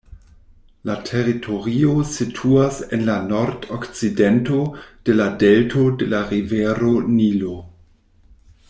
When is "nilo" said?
7.13-7.55